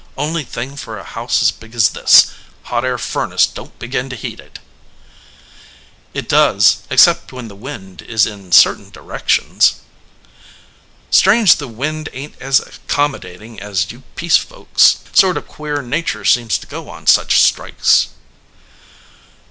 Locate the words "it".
4.39-4.57, 6.15-6.27